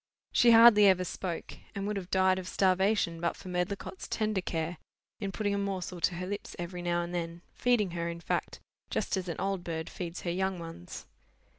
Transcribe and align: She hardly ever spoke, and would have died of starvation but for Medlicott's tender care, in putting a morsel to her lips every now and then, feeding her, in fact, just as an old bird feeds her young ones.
She 0.31 0.49
hardly 0.49 0.87
ever 0.87 1.03
spoke, 1.03 1.59
and 1.75 1.85
would 1.85 1.95
have 1.95 2.09
died 2.09 2.39
of 2.39 2.47
starvation 2.47 3.21
but 3.21 3.35
for 3.35 3.49
Medlicott's 3.49 4.07
tender 4.07 4.41
care, 4.41 4.77
in 5.19 5.31
putting 5.31 5.53
a 5.53 5.59
morsel 5.59 6.01
to 6.01 6.15
her 6.15 6.25
lips 6.25 6.55
every 6.57 6.81
now 6.81 7.03
and 7.03 7.13
then, 7.13 7.43
feeding 7.53 7.91
her, 7.91 8.09
in 8.09 8.19
fact, 8.19 8.59
just 8.89 9.15
as 9.15 9.27
an 9.29 9.39
old 9.39 9.63
bird 9.63 9.91
feeds 9.91 10.21
her 10.21 10.31
young 10.31 10.57
ones. 10.57 11.05